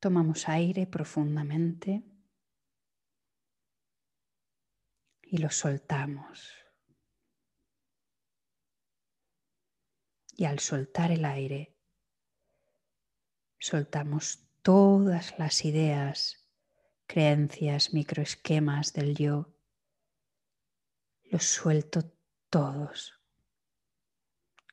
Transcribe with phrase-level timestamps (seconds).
[0.00, 2.04] Tomamos aire profundamente
[5.22, 6.57] y lo soltamos.
[10.38, 11.74] Y al soltar el aire,
[13.58, 16.48] soltamos todas las ideas,
[17.08, 19.52] creencias, microesquemas del yo.
[21.24, 22.12] Los suelto
[22.50, 23.20] todos.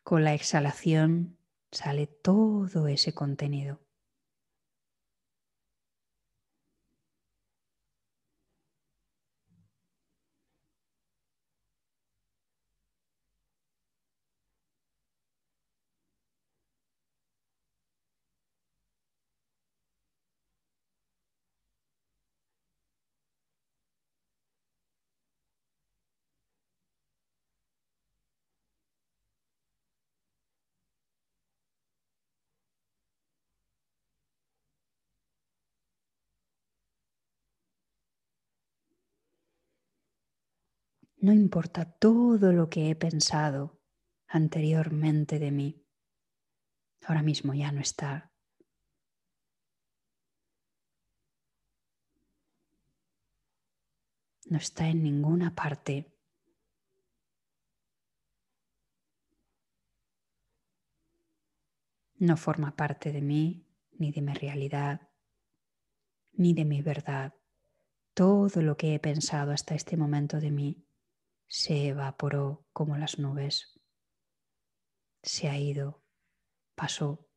[0.04, 1.40] Con la exhalación
[1.72, 3.85] sale todo ese contenido.
[41.26, 43.82] No importa todo lo que he pensado
[44.28, 45.84] anteriormente de mí.
[47.02, 48.32] Ahora mismo ya no está.
[54.46, 56.16] No está en ninguna parte.
[62.20, 65.10] No forma parte de mí, ni de mi realidad,
[66.34, 67.34] ni de mi verdad.
[68.14, 70.86] Todo lo que he pensado hasta este momento de mí
[71.48, 73.80] se evaporó como las nubes,
[75.24, 76.04] se ha ido,
[76.76, 77.28] pasó.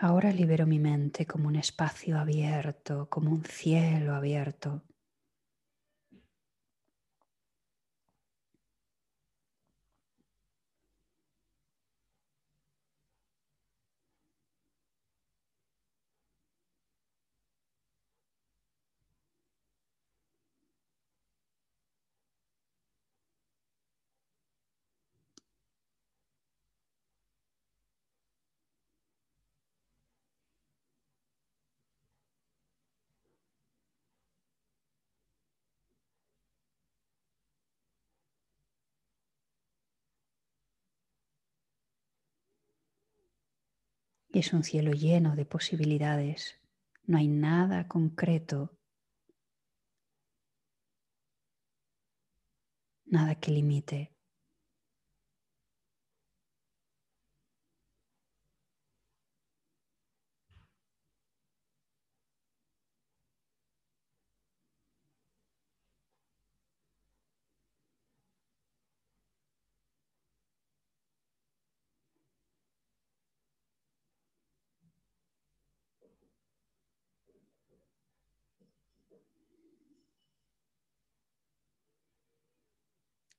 [0.00, 4.82] Ahora libero mi mente como un espacio abierto, como un cielo abierto.
[44.30, 46.58] Y es un cielo lleno de posibilidades.
[47.04, 48.72] No hay nada concreto,
[53.06, 54.12] nada que limite.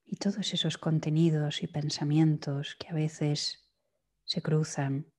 [0.06, 3.66] Y todos esos contenidos y pensamientos que a veces
[4.26, 5.14] se cruzan,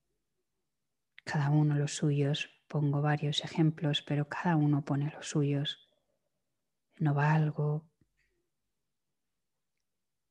[1.25, 5.89] cada uno los suyos, pongo varios ejemplos, pero cada uno pone los suyos.
[6.99, 7.89] No valgo,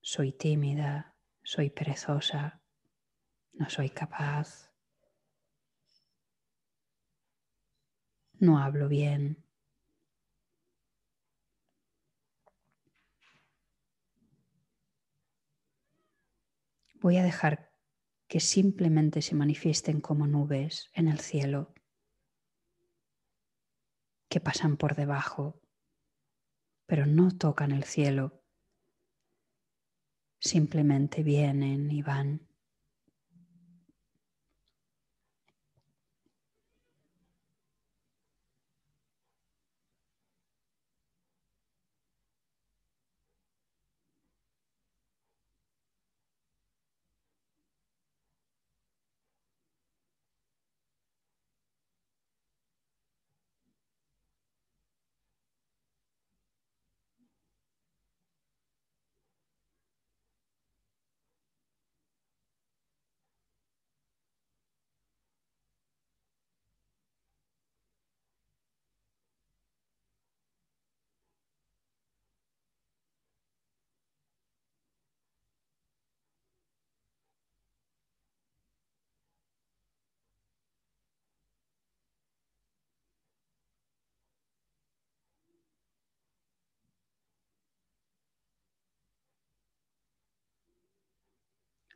[0.00, 2.62] soy tímida, soy perezosa,
[3.52, 4.72] no soy capaz,
[8.38, 9.44] no hablo bien,
[17.00, 17.72] Voy a dejar
[18.28, 21.72] que simplemente se manifiesten como nubes en el cielo,
[24.28, 25.62] que pasan por debajo,
[26.86, 28.44] pero no tocan el cielo,
[30.38, 32.49] simplemente vienen y van.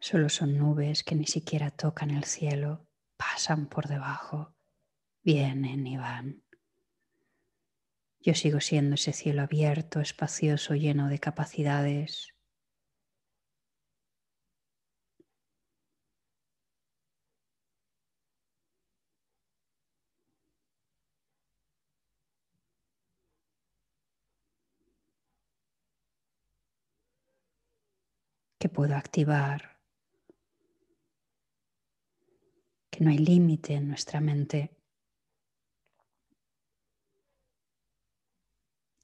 [0.06, 2.86] Solo son nubes que ni siquiera tocan el cielo,
[3.16, 4.54] pasan por debajo,
[5.22, 6.44] vienen y van.
[8.20, 12.28] Yo sigo siendo ese cielo abierto, espacioso, lleno de capacidades.
[28.58, 29.73] que puedo activar
[32.94, 34.70] que no hay límite en nuestra mente,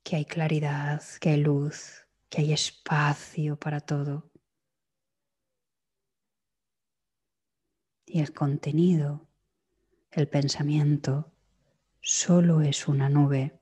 [0.05, 4.31] que hay claridad, que hay luz, que hay espacio para todo.
[8.07, 9.27] Y el contenido,
[10.13, 11.33] el pensamiento,
[12.01, 13.60] solo es una nube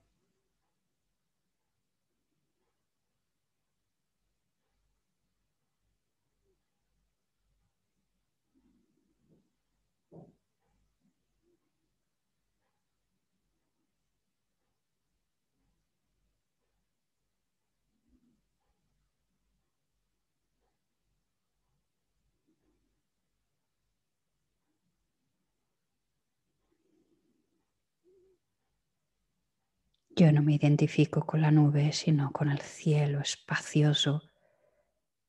[30.19, 34.25] Yo no me identifico con la nube, sino con el cielo espacioso,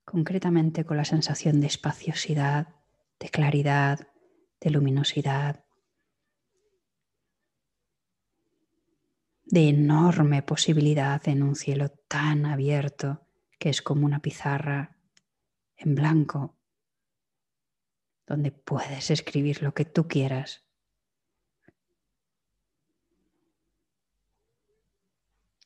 [0.04, 2.70] concretamente con la sensación de espaciosidad,
[3.20, 4.08] de claridad,
[4.60, 5.64] de luminosidad,
[9.44, 13.28] de enorme posibilidad en un cielo tan abierto
[13.60, 14.98] que es como una pizarra
[15.76, 16.58] en blanco,
[18.26, 20.69] donde puedes escribir lo que tú quieras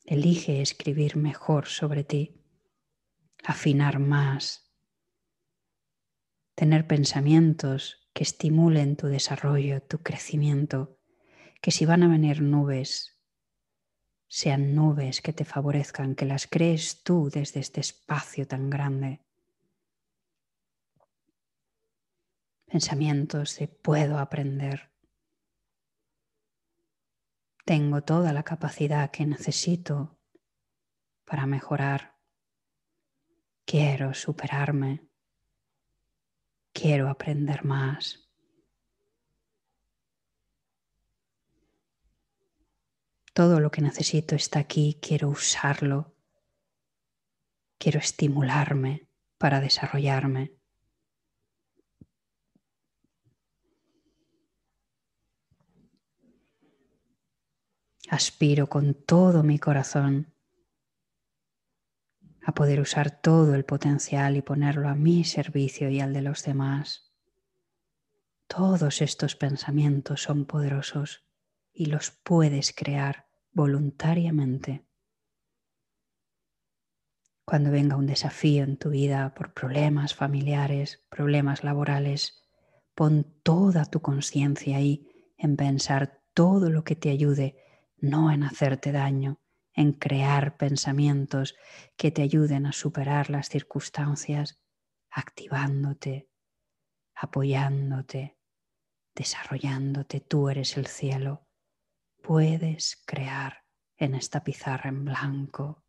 [0.06, 2.44] Elige escribir mejor sobre ti,
[3.44, 4.70] afinar más,
[6.56, 11.00] tener pensamientos que estimulen tu desarrollo, tu crecimiento,
[11.62, 13.18] que si van a venir nubes,
[14.28, 19.22] sean nubes que te favorezcan, que las crees tú desde este espacio tan grande.
[22.66, 24.93] Pensamientos de puedo aprender,
[27.66, 30.20] tengo toda la capacidad que necesito
[31.26, 32.18] para mejorar.
[33.66, 35.08] Quiero superarme.
[36.74, 38.30] Quiero aprender más.
[43.34, 45.00] Todo lo que necesito está aquí.
[45.02, 46.16] Quiero usarlo.
[47.78, 50.63] Quiero estimularme para desarrollarme.
[58.14, 60.34] Aspiro con todo mi corazón
[62.46, 66.44] a poder usar todo el potencial y ponerlo a mi servicio y al de los
[66.44, 67.12] demás.
[68.48, 71.26] Todos estos pensamientos son poderosos
[71.72, 74.86] y los puedes crear voluntariamente.
[77.46, 82.44] Cuando venga un desafío en tu vida por problemas familiares, problemas laborales,
[82.94, 87.58] pon toda tu conciencia ahí en pensar todo lo que te ayude
[88.04, 89.40] no en hacerte daño,
[89.74, 91.56] en crear pensamientos
[91.96, 94.62] que te ayuden a superar las circunstancias,
[95.10, 96.30] activándote,
[97.16, 98.38] apoyándote,
[99.16, 100.20] desarrollándote.
[100.20, 101.48] Tú eres el cielo.
[102.22, 103.64] Puedes crear
[103.96, 105.83] en esta pizarra en blanco.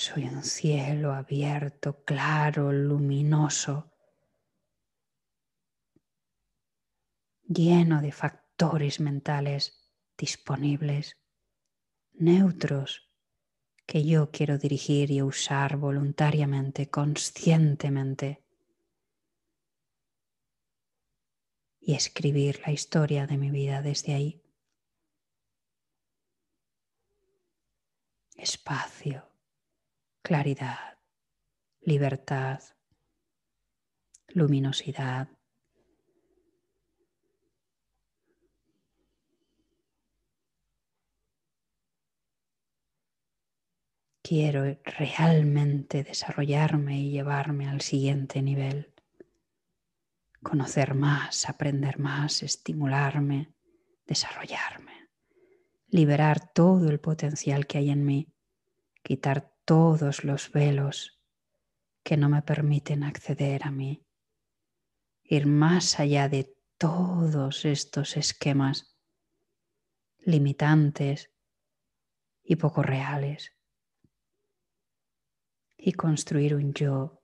[0.00, 3.92] Soy un cielo abierto, claro, luminoso,
[7.46, 11.18] lleno de factores mentales disponibles,
[12.14, 13.10] neutros,
[13.84, 18.42] que yo quiero dirigir y usar voluntariamente, conscientemente,
[21.78, 24.42] y escribir la historia de mi vida desde ahí.
[28.34, 28.89] Espacio
[30.30, 30.96] claridad,
[31.80, 32.60] libertad,
[34.28, 35.28] luminosidad.
[44.22, 48.94] Quiero realmente desarrollarme y llevarme al siguiente nivel.
[50.44, 53.52] Conocer más, aprender más, estimularme,
[54.06, 55.10] desarrollarme,
[55.88, 58.32] liberar todo el potencial que hay en mí,
[59.02, 61.20] quitar todos los velos
[62.02, 64.06] que no me permiten acceder a mí,
[65.22, 68.96] ir más allá de todos estos esquemas
[70.18, 71.30] limitantes
[72.42, 73.52] y poco reales
[75.76, 77.22] y construir un yo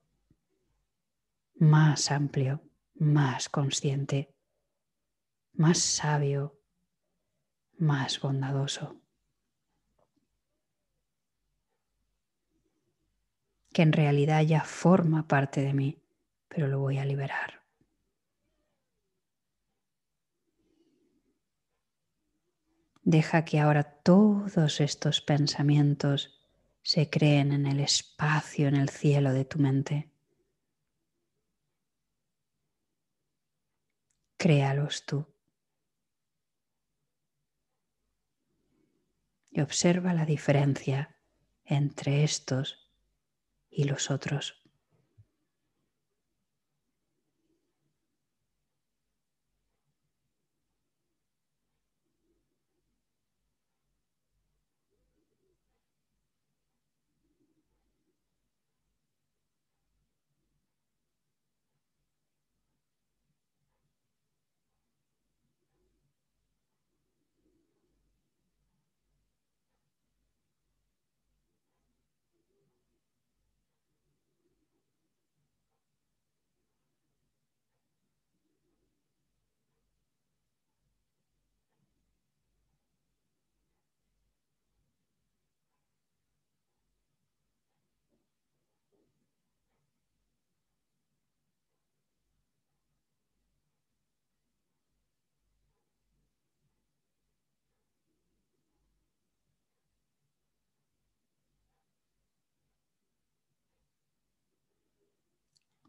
[1.54, 2.62] más amplio,
[2.94, 4.34] más consciente,
[5.52, 6.60] más sabio,
[7.78, 9.05] más bondadoso.
[13.76, 16.02] Que en realidad ya forma parte de mí,
[16.48, 17.62] pero lo voy a liberar.
[23.02, 26.40] Deja que ahora todos estos pensamientos
[26.80, 30.10] se creen en el espacio, en el cielo de tu mente.
[34.38, 35.26] Créalos tú.
[39.50, 41.14] Y observa la diferencia
[41.66, 42.85] entre estos
[43.76, 44.65] y los otros.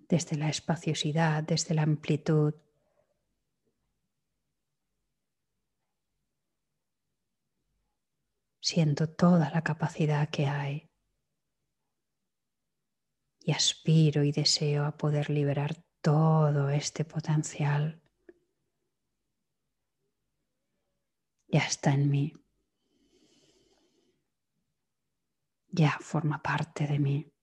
[0.09, 2.53] Desde la espaciosidad, desde la amplitud.
[8.59, 10.89] Siento toda la capacidad que hay
[13.39, 18.01] y aspiro y deseo a poder liberar todo este potencial.
[21.47, 22.33] Ya está en mí.
[25.69, 27.36] Ya forma parte de mí.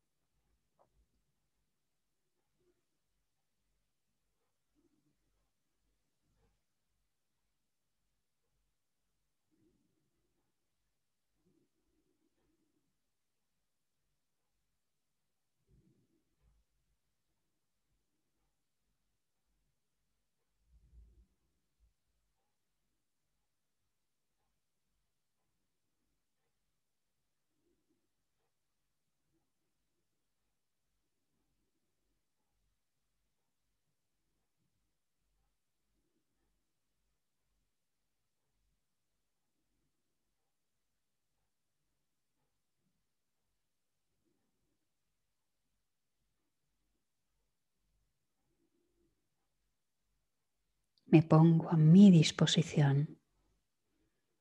[51.14, 53.20] Me pongo a mi disposición,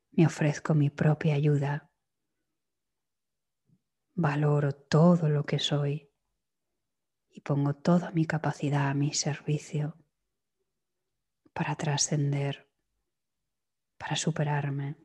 [0.10, 1.92] me ofrezco mi propia ayuda,
[4.15, 6.12] valoro todo lo que soy
[7.30, 10.03] y pongo toda mi capacidad a mi servicio
[11.53, 12.68] para trascender,
[14.00, 14.96] para superarme.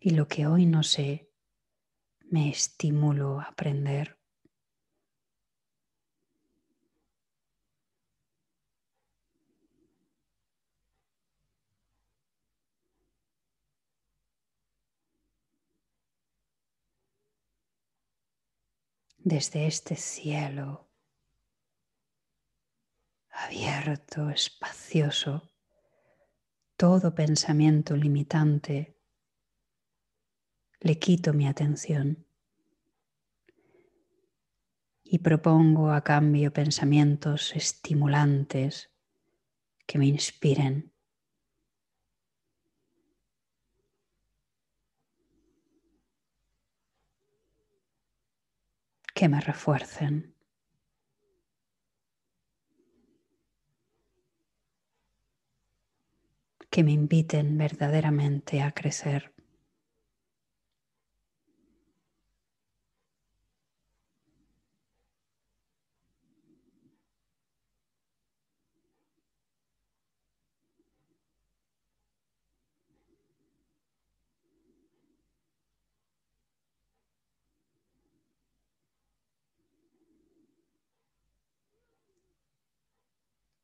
[0.00, 1.29] Y lo que hoy no sé,
[2.30, 4.16] me estimulo a aprender.
[19.18, 20.88] Desde este cielo
[23.30, 25.50] abierto, espacioso,
[26.76, 28.99] todo pensamiento limitante
[30.80, 32.26] le quito mi atención
[35.04, 38.90] y propongo a cambio pensamientos estimulantes
[39.86, 40.92] que me inspiren.
[49.12, 50.34] que me refuercen.
[56.70, 59.34] que me inviten verdaderamente a crecer.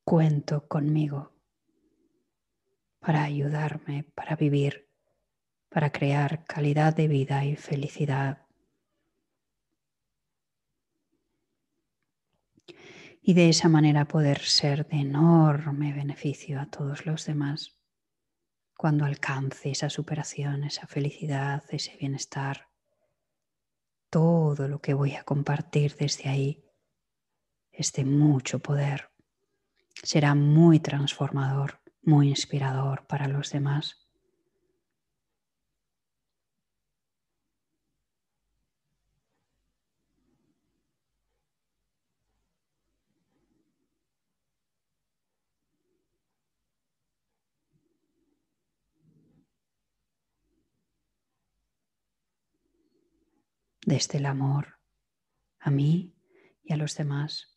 [0.08, 1.32] Cuento conmigo
[3.00, 4.88] para ayudarme, para vivir,
[5.68, 8.46] para crear calidad de vida y felicidad.
[13.20, 17.76] Y de esa manera poder ser de enorme beneficio a todos los demás
[18.76, 22.68] cuando alcance esa superación, esa felicidad, ese bienestar.
[24.08, 26.64] Todo lo que voy a compartir desde ahí
[27.72, 29.15] es de mucho poder.
[30.02, 34.02] Será muy transformador muy inspirador para los demás.
[53.88, 54.80] desde el amor
[55.60, 56.12] a mí
[56.64, 57.55] y a los demás.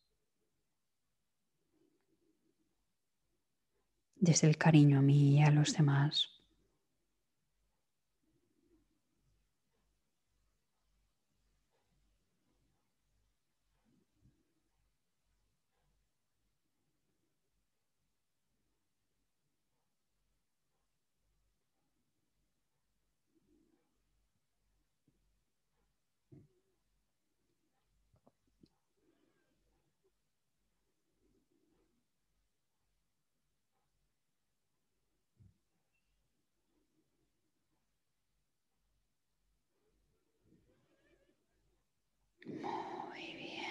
[4.20, 6.39] Desde el cariño a mí y a los demás.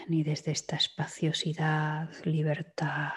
[0.08, 3.12] Y desde esta espaciosidad, libertad,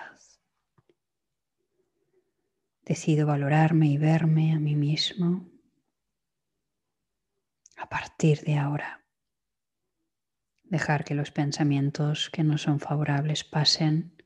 [2.83, 5.49] decido valorarme y verme a mí mismo
[7.77, 9.05] a partir de ahora.
[10.63, 14.17] Dejar que los pensamientos que no son favorables pasen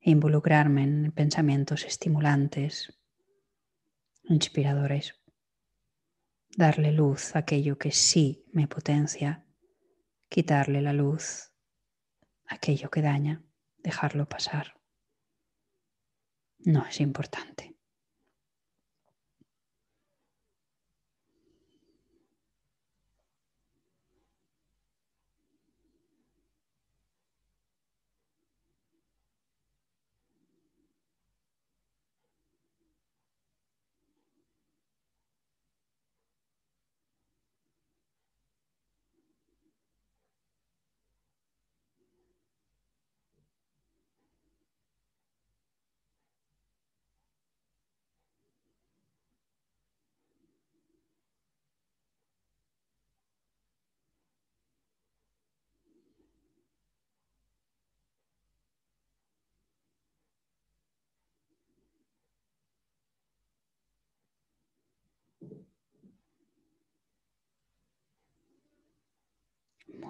[0.00, 2.98] e involucrarme en pensamientos estimulantes,
[4.24, 5.14] inspiradores.
[6.56, 9.44] Darle luz a aquello que sí me potencia
[10.34, 11.52] quitarle la luz,
[12.46, 13.44] aquello que daña,
[13.76, 14.80] dejarlo pasar.
[16.58, 17.73] No es importante.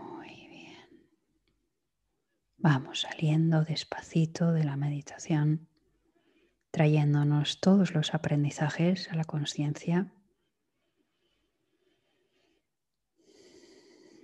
[0.09, 0.89] Muy bien.
[2.59, 5.69] Vamos saliendo despacito de la meditación,
[6.71, 10.13] trayéndonos todos los aprendizajes a la conciencia,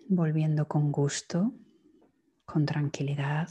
[0.08, 1.52] volviendo con gusto,
[2.44, 3.48] con tranquilidad.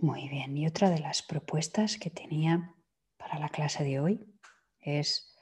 [0.00, 2.74] Muy bien, y otra de las propuestas que tenía
[3.32, 4.26] para la clase de hoy
[4.78, 5.34] es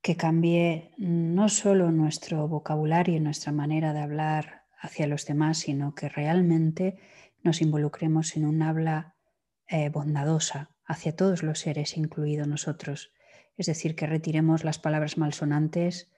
[0.00, 5.94] que cambie no solo nuestro vocabulario y nuestra manera de hablar hacia los demás, sino
[5.94, 6.98] que realmente
[7.42, 9.14] nos involucremos en un habla
[9.68, 13.12] eh, bondadosa hacia todos los seres, incluido nosotros.
[13.58, 16.10] Es decir, que retiremos las palabras malsonantes,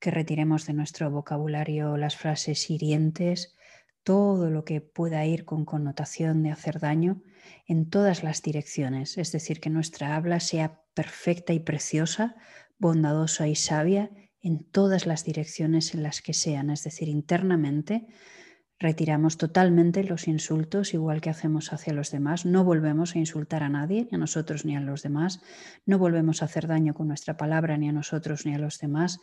[0.00, 3.54] que retiremos de nuestro vocabulario las frases hirientes,
[4.02, 7.22] todo lo que pueda ir con connotación de hacer daño
[7.66, 9.18] en todas las direcciones.
[9.18, 12.36] Es decir, que nuestra habla sea perfecta y preciosa,
[12.78, 14.10] bondadosa y sabia
[14.42, 18.06] en todas las direcciones en las que sean, es decir, internamente
[18.80, 23.68] retiramos totalmente los insultos igual que hacemos hacia los demás, no volvemos a insultar a
[23.68, 25.42] nadie, ni a nosotros ni a los demás,
[25.84, 29.20] no volvemos a hacer daño con nuestra palabra ni a nosotros ni a los demás,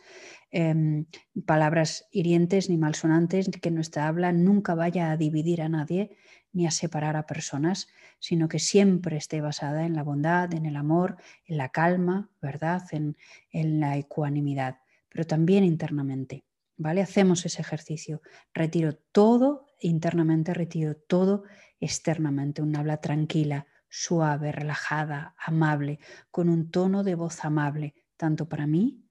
[0.52, 1.06] em,
[1.44, 6.16] palabras hirientes ni malsonantes, que nuestra habla nunca vaya a dividir a nadie
[6.52, 7.88] ni a separar a personas,
[8.20, 12.82] sino que siempre esté basada en la bondad, en el amor, en la calma, ¿verdad?
[12.92, 13.16] En,
[13.50, 14.76] en la ecuanimidad
[15.10, 16.44] pero también internamente.
[16.78, 17.02] ¿Vale?
[17.02, 18.22] Hacemos ese ejercicio.
[18.54, 21.42] Retiro todo internamente, retiro todo
[21.80, 22.62] externamente.
[22.62, 25.98] Un habla tranquila, suave, relajada, amable,
[26.30, 29.07] con un tono de voz amable, tanto para mí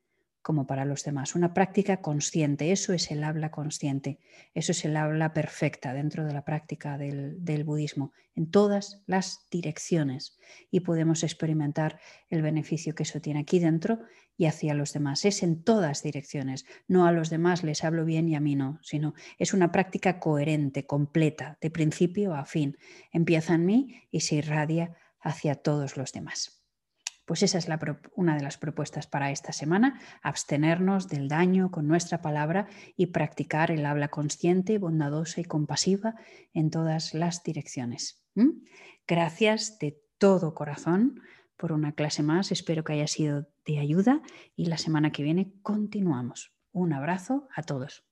[0.47, 1.35] como para los demás.
[1.35, 4.17] Una práctica consciente, eso es el habla consciente,
[4.53, 10.37] eso es el habla perfecta dentro de la práctica del, budismo, en todas las direcciones.
[10.71, 13.99] Y podemos experimentar el beneficio que eso tiene aquí dentro
[14.37, 15.25] y hacia los demás.
[15.25, 16.65] Es en todas direcciones.
[16.87, 20.17] No a los demás les hablo bien y a mí no, sino es una práctica
[20.17, 22.77] coherente, completa, de principio a fin.
[23.11, 26.56] Empieza en mí y se irradia hacia todos los demás.
[27.27, 27.67] Pues esa es
[28.15, 33.69] una de las propuestas para esta semana, abstenernos del daño con nuestra palabra y practicar
[33.69, 36.15] el habla consciente, bondadosa y compasiva
[36.53, 38.23] en todas las direcciones.
[39.05, 41.19] Gracias de todo corazón
[41.57, 44.21] por una clase más, espero que haya sido de ayuda
[44.55, 46.53] y la semana que viene continuamos.
[46.71, 48.05] Un abrazo a todos.